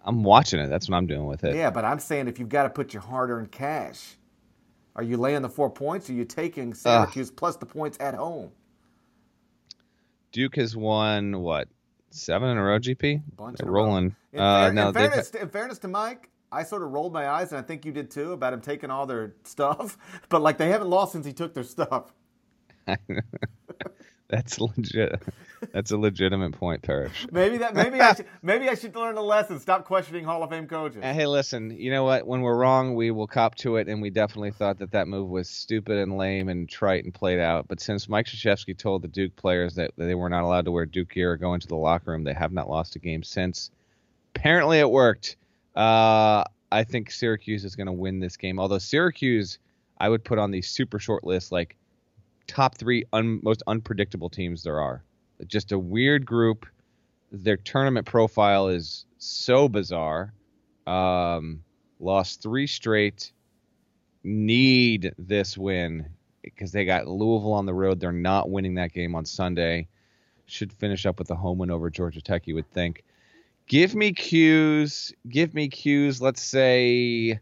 [0.06, 0.68] I'm watching it.
[0.68, 1.56] That's what I'm doing with it.
[1.56, 4.16] Yeah, but I'm saying if you've got to put your hard earned cash,
[4.96, 8.14] are you laying the four points or are you taking Syracuse plus the points at
[8.14, 8.52] home?
[10.32, 11.68] Duke has won, what,
[12.12, 13.24] seven in a row, GP?
[13.36, 14.16] Bunch They're rolling.
[14.32, 17.52] In, uh, fair, in, fairness, in fairness to Mike, I sort of rolled my eyes,
[17.52, 19.98] and I think you did too, about him taking all their stuff.
[20.30, 22.14] But like they haven't lost since he took their stuff.
[24.28, 25.22] That's legit.
[25.72, 27.28] That's a legitimate point, Parrish.
[27.32, 27.76] maybe that.
[27.76, 28.26] Maybe I should.
[28.42, 29.60] Maybe I should learn a lesson.
[29.60, 31.04] Stop questioning Hall of Fame coaches.
[31.04, 31.72] Hey, listen.
[31.72, 32.26] You know what?
[32.26, 35.30] When we're wrong, we will cop to it, and we definitely thought that that move
[35.30, 37.68] was stupid and lame and trite and played out.
[37.68, 40.86] But since Mike Krzyzewski told the Duke players that they were not allowed to wear
[40.86, 43.70] Duke gear or go into the locker room, they have not lost a game since.
[44.36, 45.38] Apparently, it worked.
[45.76, 48.60] Uh, I think Syracuse is going to win this game.
[48.60, 49.60] Although Syracuse,
[50.00, 51.76] I would put on the super short list like
[52.48, 55.04] top three un- most unpredictable teams there are.
[55.48, 56.66] Just a weird group.
[57.32, 60.34] Their tournament profile is so bizarre.
[60.88, 61.64] Um,
[62.00, 63.32] lost three straight.
[64.24, 66.08] Need this win
[66.42, 68.00] because they got Louisville on the road.
[68.00, 69.88] They're not winning that game on Sunday.
[70.46, 73.04] Should finish up with a home win over Georgia Tech, you would think.
[73.68, 75.12] Give me 'Cuse.
[75.28, 76.22] Give me 'Cuse.
[76.22, 77.40] Let's say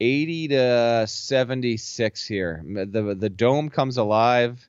[0.00, 2.62] 80 to 76 here.
[2.66, 4.68] The the dome comes alive.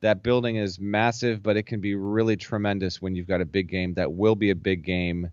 [0.00, 3.68] That building is massive, but it can be really tremendous when you've got a big
[3.68, 3.94] game.
[3.94, 5.30] That will be a big game.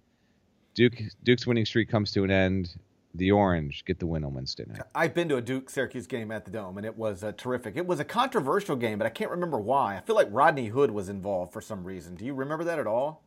[0.73, 2.75] Duke Duke's winning streak comes to an end.
[3.15, 4.81] The Orange get the win on Wednesday night.
[4.93, 7.75] I've been to a Duke Syracuse game at the Dome, and it was uh, terrific.
[7.75, 9.97] It was a controversial game, but I can't remember why.
[9.97, 12.13] I feel like Rodney Hood was involved for some reason.
[12.13, 13.23] Do you remember that at all?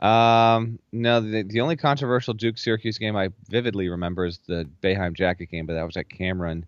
[0.00, 5.14] Um, no, the, the only controversial Duke Syracuse game I vividly remember is the Boeheim
[5.14, 6.66] Jacket game, but that was at Cameron.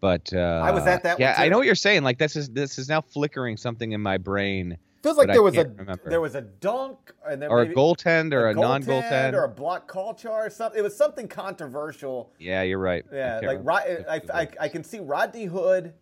[0.00, 1.20] But uh, I was at that.
[1.20, 1.34] Yeah.
[1.38, 2.02] I know what you're saying.
[2.02, 5.56] Like this is this is now flickering something in my brain, Feels like there was
[5.56, 6.10] a remember.
[6.10, 9.34] there was a dunk and then or a goaltend or a, goaltend non-goaltend.
[9.34, 10.78] or a block call char or something.
[10.78, 12.32] It was something controversial.
[12.38, 13.04] yeah, you're right.
[13.12, 15.92] Yeah, like Rod, I, I, I can see Rodney Hood,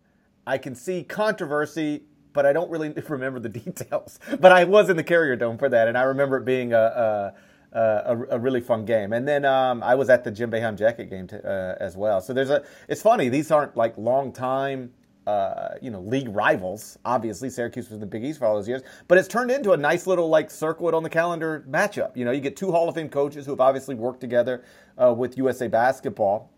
[0.46, 4.18] I can see controversy, but I don't really remember the details.
[4.38, 7.34] But I was in the Carrier Dome for that, and I remember it being a
[7.72, 9.12] a, a, a really fun game.
[9.12, 12.20] And then um, I was at the Jim Boeheim Jacket game t- uh, as well.
[12.20, 12.64] So there's a.
[12.88, 14.92] It's funny these aren't like long time.
[15.26, 16.98] Uh, you know, league rivals.
[17.04, 19.72] Obviously, Syracuse was in the Big East for all those years, but it's turned into
[19.72, 22.16] a nice little like circle it on the calendar matchup.
[22.16, 24.64] You know, you get two Hall of Fame coaches who have obviously worked together
[25.00, 26.50] uh, with USA Basketball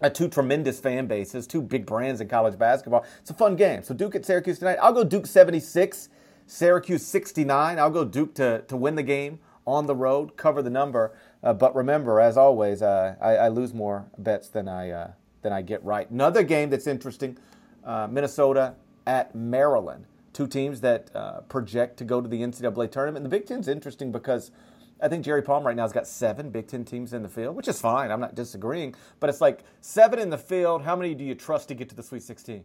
[0.00, 3.04] uh, two tremendous fan bases, two big brands in college basketball.
[3.20, 3.82] It's a fun game.
[3.82, 4.78] So Duke at Syracuse tonight.
[4.80, 6.08] I'll go Duke 76,
[6.46, 7.78] Syracuse 69.
[7.78, 11.12] I'll go Duke to, to win the game on the road, cover the number.
[11.42, 15.10] Uh, but remember, as always, uh, I, I lose more bets than I uh,
[15.42, 16.10] than I get right.
[16.10, 17.38] Another game that's interesting:
[17.84, 18.74] uh, Minnesota
[19.06, 20.06] at Maryland.
[20.32, 23.24] Two teams that uh, project to go to the NCAA tournament.
[23.24, 24.52] And the Big Ten's interesting because
[25.00, 27.56] I think Jerry Palm right now has got seven Big Ten teams in the field,
[27.56, 28.10] which is fine.
[28.10, 30.82] I'm not disagreeing, but it's like seven in the field.
[30.82, 32.64] How many do you trust to get to the Sweet 16?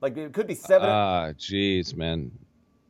[0.00, 0.88] Like it could be seven.
[0.88, 2.30] Ah, jeez, man.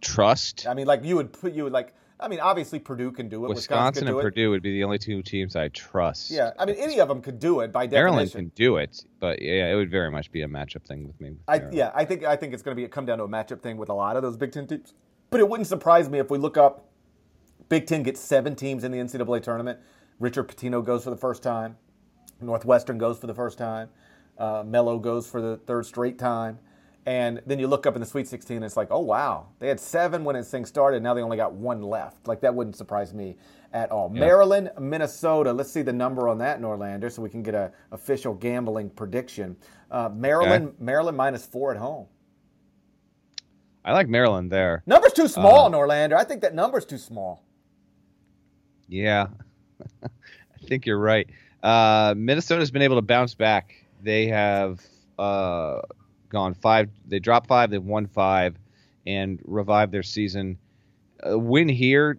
[0.00, 0.66] Trust.
[0.68, 1.94] I mean, like you would put you would like.
[2.20, 3.48] I mean, obviously Purdue can do it.
[3.48, 4.22] Wisconsin, Wisconsin do and it.
[4.22, 6.32] Purdue would be the only two teams I trust.
[6.32, 8.04] Yeah, I mean, any of them could do it by definition.
[8.04, 11.20] Maryland can do it, but yeah, it would very much be a matchup thing with
[11.20, 11.30] me.
[11.30, 13.24] with I, yeah, I think I think it's going to be a come down to
[13.24, 14.94] a matchup thing with a lot of those Big Ten teams.
[15.30, 16.87] But it wouldn't surprise me if we look up
[17.68, 19.78] Big Ten gets seven teams in the NCAA tournament.
[20.18, 21.76] Richard Pitino goes for the first time.
[22.40, 23.88] Northwestern goes for the first time.
[24.38, 26.58] Uh, Melo goes for the third straight time.
[27.06, 29.68] And then you look up in the Sweet 16, and it's like, oh wow, they
[29.68, 31.02] had seven when this thing started.
[31.02, 32.28] Now they only got one left.
[32.28, 33.36] Like that wouldn't surprise me
[33.72, 34.08] at all.
[34.10, 35.52] Maryland, Minnesota.
[35.52, 39.56] Let's see the number on that, Norlander, so we can get an official gambling prediction.
[39.90, 42.06] Uh, Maryland, Maryland minus four at home.
[43.84, 44.82] I like Maryland there.
[44.86, 46.14] Number's too small, Uh, Norlander.
[46.14, 47.42] I think that number's too small.
[48.88, 49.26] Yeah,
[50.02, 50.08] I
[50.66, 51.28] think you're right.
[51.62, 53.74] Uh, Minnesota's been able to bounce back.
[54.02, 54.80] They have
[55.18, 55.80] uh,
[56.28, 56.88] gone five.
[57.06, 57.70] They dropped five.
[57.70, 58.56] They've won five,
[59.06, 60.58] and revived their season.
[61.24, 62.18] Win here.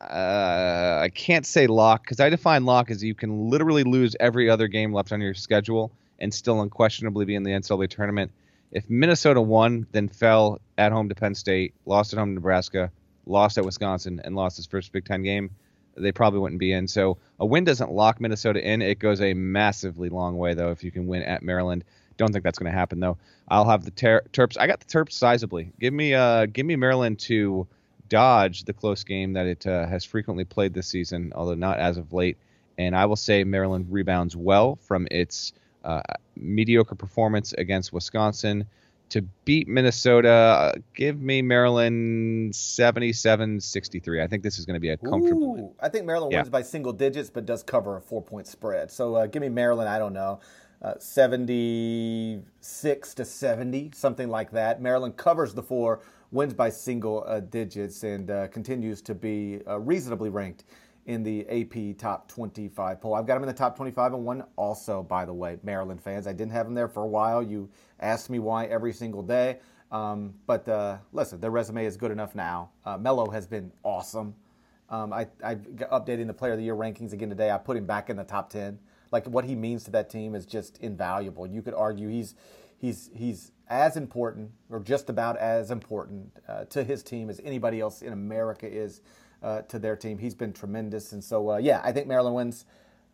[0.00, 4.50] Uh, I can't say lock because I define lock as you can literally lose every
[4.50, 8.32] other game left on your schedule and still unquestionably be in the NCAA tournament.
[8.70, 12.90] If Minnesota won, then fell at home to Penn State, lost at home to Nebraska,
[13.28, 15.50] lost at Wisconsin, and lost his first Big Ten game,
[15.96, 16.88] they probably wouldn't be in.
[16.88, 18.82] So a win doesn't lock Minnesota in.
[18.82, 21.84] It goes a massively long way though if you can win at Maryland.
[22.16, 23.18] Don't think that's going to happen though.
[23.48, 24.56] I'll have the ter- Terps.
[24.58, 25.70] I got the Terps sizably.
[25.78, 27.66] Give me uh give me Maryland to
[28.08, 31.98] dodge the close game that it uh, has frequently played this season, although not as
[31.98, 32.38] of late.
[32.78, 35.52] And I will say Maryland rebounds well from its
[35.84, 36.02] uh,
[36.36, 38.66] mediocre performance against Wisconsin
[39.10, 40.28] to beat Minnesota.
[40.28, 44.22] Uh, give me Maryland 77-63.
[44.22, 45.64] I think this is going to be a comfortable win.
[45.64, 46.40] Ooh, I think Maryland Yeah.
[46.40, 48.90] wins by single digits, but does cover a four point spread.
[48.90, 50.40] So uh, give me Maryland, I don't know,
[50.82, 54.80] uh, 76 to 70, something like that.
[54.80, 59.78] Maryland covers the four, wins by single uh, digits, and uh, continues to be uh,
[59.80, 60.64] reasonably ranked
[61.08, 63.14] in the AP top 25 poll.
[63.14, 66.26] I've got him in the top 25 and one also, by the way, Maryland fans.
[66.26, 67.42] I didn't have him there for a while.
[67.42, 69.58] You asked me why every single day.
[69.90, 72.72] Um, but uh, listen, their resume is good enough now.
[72.84, 74.34] Uh, Melo has been awesome.
[74.90, 77.50] Um, I, I'm updating the Player of the Year rankings again today.
[77.50, 78.78] I put him back in the top 10.
[79.10, 81.46] Like what he means to that team is just invaluable.
[81.46, 82.34] You could argue he's
[82.76, 87.80] he's he's as important or just about as important uh, to his team as anybody
[87.80, 89.00] else in America is
[89.42, 90.18] uh, to their team.
[90.18, 92.64] He's been tremendous, and so uh, yeah, I think Maryland wins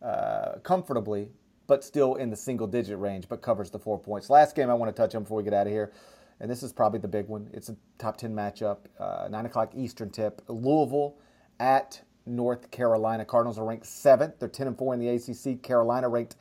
[0.03, 1.29] uh, comfortably,
[1.67, 4.31] but still in the single digit range, but covers the four points.
[4.31, 5.93] Last game I want to touch on before we get out of here,
[6.41, 7.49] and this is probably the big one.
[7.53, 10.43] It's a top ten matchup, uh, nine o'clock Eastern tip.
[10.49, 11.17] Louisville
[11.61, 13.25] at North Carolina.
[13.25, 14.39] Cardinals are ranked seventh.
[14.39, 15.63] They're ten and four in the ACC.
[15.63, 16.37] Carolina ranked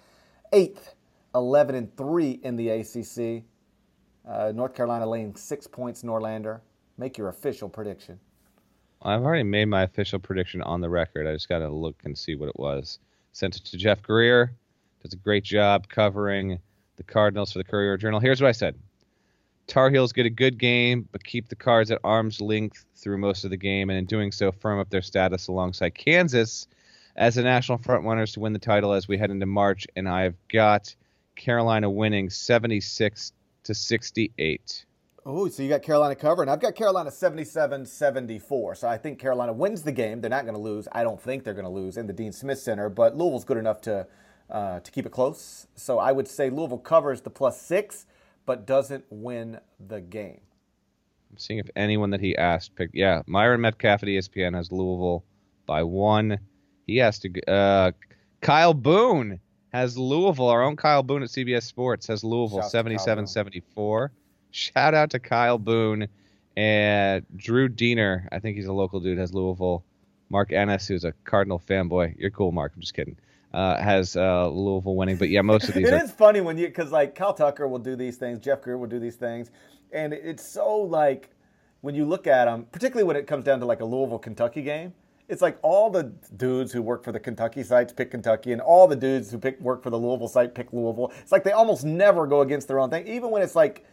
[0.53, 0.95] eighth,
[1.35, 3.43] eleven and three in the ACC.
[4.25, 6.03] Uh, North Carolina laying six points.
[6.03, 6.61] Norlander,
[6.97, 8.19] make your official prediction.
[9.05, 11.27] I've already made my official prediction on the record.
[11.27, 12.99] I just got to look and see what it was.
[13.33, 14.53] Sent it to Jeff Greer.
[15.01, 16.59] Does a great job covering
[16.95, 18.21] the Cardinals for the Courier Journal.
[18.21, 18.75] Here's what I said.
[19.67, 23.43] Tar Heels get a good game, but keep the Cards at arm's length through most
[23.43, 26.67] of the game, and in doing so, firm up their status alongside Kansas
[27.15, 29.85] as the national frontrunners to win the title as we head into March.
[29.95, 30.95] And I've got
[31.35, 33.33] Carolina winning 76
[33.63, 34.85] to 68.
[35.25, 36.49] Oh, so you got Carolina covering.
[36.49, 38.75] I've got Carolina 77 74.
[38.75, 40.19] So I think Carolina wins the game.
[40.19, 40.87] They're not going to lose.
[40.91, 43.57] I don't think they're going to lose in the Dean Smith Center, but Louisville's good
[43.57, 44.05] enough to,
[44.49, 45.67] uh, to keep it close.
[45.75, 48.05] So I would say Louisville covers the plus six,
[48.45, 50.41] but doesn't win the game.
[51.31, 52.93] I'm seeing if anyone that he asked picked.
[52.93, 55.23] Yeah, Myron Medcalf at ESPN has Louisville
[55.65, 56.37] by one.
[56.85, 57.31] He has to.
[57.47, 57.91] Uh,
[58.41, 59.39] Kyle Boone
[59.71, 60.49] has Louisville.
[60.49, 64.11] Our own Kyle Boone at CBS Sports has Louisville 77 74.
[64.53, 66.07] Shout out to Kyle Boone
[66.55, 68.27] and Drew Deener.
[68.31, 69.17] I think he's a local dude.
[69.17, 69.83] Has Louisville.
[70.29, 72.15] Mark Ennis, who's a Cardinal fanboy.
[72.19, 72.71] You're cool, Mark.
[72.75, 73.17] I'm just kidding.
[73.51, 75.87] Uh, has uh, Louisville winning, but yeah, most of these.
[75.87, 76.03] it are...
[76.03, 78.87] is funny when you because like Kyle Tucker will do these things, Jeff Greer will
[78.87, 79.49] do these things,
[79.91, 81.31] and it's so like
[81.81, 84.61] when you look at them, particularly when it comes down to like a Louisville Kentucky
[84.61, 84.93] game
[85.29, 86.03] it's like all the
[86.35, 89.59] dudes who work for the Kentucky sites pick Kentucky, and all the dudes who pick
[89.61, 91.11] work for the Louisville site pick Louisville.
[91.21, 93.85] It's like they almost never go against their own thing, even when it's like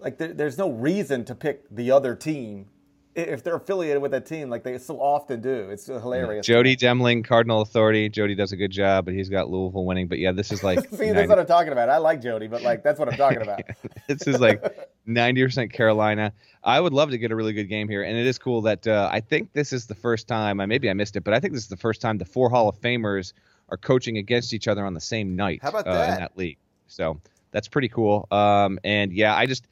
[0.00, 2.66] like there, there's no reason to pick the other team
[3.14, 5.68] if they're affiliated with that team, like they so often do.
[5.70, 6.46] It's hilarious.
[6.46, 8.08] Jody Demling, Cardinal Authority.
[8.08, 10.06] Jody does a good job, but he's got Louisville winning.
[10.06, 11.12] But yeah, this is like see, 90...
[11.12, 11.88] that's what I'm talking about.
[11.88, 13.62] I like Jody, but like that's what I'm talking about.
[14.06, 14.62] this is like
[15.08, 16.32] 90% Carolina.
[16.62, 18.86] I would love to get a really good game here, and it is cool that
[18.86, 20.60] uh, I think this is the first time.
[20.60, 22.48] I Maybe I missed it, but I think this is the first time the four
[22.48, 23.32] Hall of Famers
[23.70, 25.60] are coaching against each other on the same night.
[25.62, 26.14] How about uh, that?
[26.14, 26.58] in that league?
[26.86, 27.20] So
[27.50, 28.28] that's pretty cool.
[28.30, 29.66] Um, and yeah, I just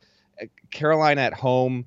[0.71, 1.87] Carolina at home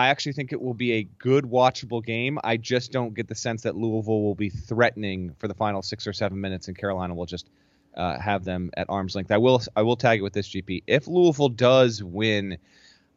[0.00, 2.38] I actually think it will be a good watchable game.
[2.42, 6.06] I just don't get the sense that Louisville will be threatening for the final six
[6.06, 7.50] or seven minutes, and Carolina will just
[7.94, 9.30] uh, have them at arm's length.
[9.30, 10.84] I will I will tag it with this GP.
[10.86, 12.56] If Louisville does win,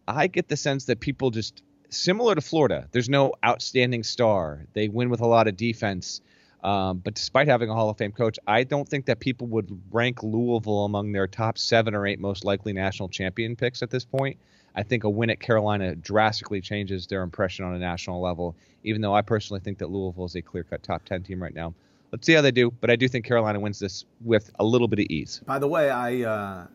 [0.09, 2.89] I get the sense that people just similar to Florida.
[2.91, 4.65] There's no outstanding star.
[4.73, 6.19] They win with a lot of defense.
[6.65, 9.81] Um, but despite having a Hall of Fame coach, I don't think that people would
[9.91, 14.03] rank Louisville among their top seven or eight most likely national champion picks at this
[14.03, 14.37] point.
[14.75, 19.01] I think a win at Carolina drastically changes their impression on a national level, even
[19.01, 21.73] though I personally think that Louisville is a clear cut top 10 team right now.
[22.11, 24.87] Let's see how they do, but I do think Carolina wins this with a little
[24.87, 25.41] bit of ease.
[25.45, 26.67] By the way, I uh,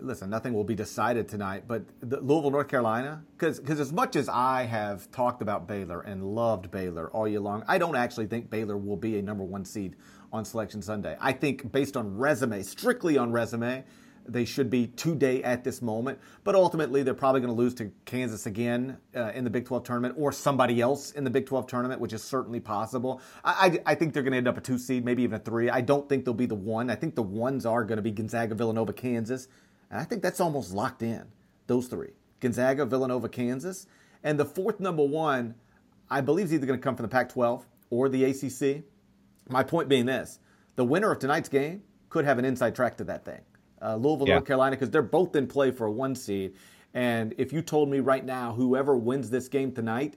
[0.00, 4.62] listen, nothing will be decided tonight, but Louisville, North Carolina, because as much as I
[4.64, 8.76] have talked about Baylor and loved Baylor all year long, I don't actually think Baylor
[8.76, 9.96] will be a number one seed
[10.32, 11.16] on Selection Sunday.
[11.20, 13.84] I think based on resume, strictly on resume,
[14.28, 16.18] they should be today at this moment.
[16.44, 19.84] But ultimately, they're probably going to lose to Kansas again uh, in the Big 12
[19.84, 23.20] tournament or somebody else in the Big 12 tournament, which is certainly possible.
[23.44, 25.42] I, I, I think they're going to end up a two seed, maybe even a
[25.42, 25.70] three.
[25.70, 26.90] I don't think they'll be the one.
[26.90, 29.48] I think the ones are going to be Gonzaga, Villanova, Kansas.
[29.90, 31.26] And I think that's almost locked in,
[31.66, 33.86] those three Gonzaga, Villanova, Kansas.
[34.22, 35.54] And the fourth number one,
[36.10, 38.84] I believe, is either going to come from the Pac 12 or the ACC.
[39.48, 40.38] My point being this
[40.74, 43.40] the winner of tonight's game could have an inside track to that thing
[43.82, 44.34] uh, Louisville, yeah.
[44.34, 46.54] North Carolina, because they're both in play for a one seed.
[46.94, 50.16] And if you told me right now, whoever wins this game tonight,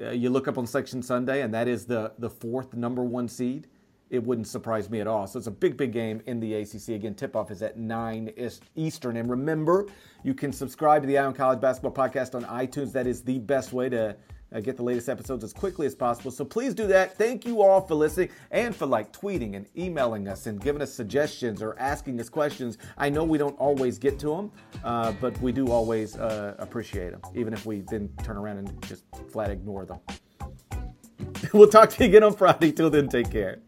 [0.00, 3.28] uh, you look up on Selection Sunday, and that is the the fourth number one
[3.28, 3.66] seed,
[4.10, 5.26] it wouldn't surprise me at all.
[5.26, 6.88] So it's a big, big game in the ACC.
[6.90, 8.32] Again, tip off is at 9
[8.74, 9.16] Eastern.
[9.16, 9.86] And remember,
[10.24, 12.92] you can subscribe to the Eye on College Basketball Podcast on iTunes.
[12.92, 14.16] That is the best way to
[14.54, 16.30] uh, get the latest episodes as quickly as possible.
[16.30, 17.16] So please do that.
[17.16, 20.92] Thank you all for listening and for like tweeting and emailing us and giving us
[20.92, 22.78] suggestions or asking us questions.
[22.98, 24.52] I know we don't always get to them,
[24.84, 28.82] uh, but we do always uh, appreciate them, even if we then turn around and
[28.86, 30.00] just flat ignore them.
[31.52, 32.72] we'll talk to you again on Friday.
[32.72, 33.60] Till then, take care.